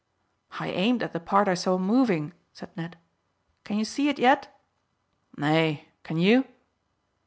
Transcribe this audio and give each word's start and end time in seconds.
"I 0.59 0.69
aimed 0.69 1.03
at 1.03 1.13
the 1.13 1.19
part 1.19 1.47
I 1.47 1.53
saw 1.53 1.77
moving," 1.77 2.33
said 2.53 2.71
Ned. 2.75 2.97
"Can 3.63 3.77
you 3.77 3.85
see 3.85 4.09
it 4.09 4.17
yet?" 4.17 4.51
"Nay. 5.37 5.89
Can 6.01 6.17
you?" 6.17 6.47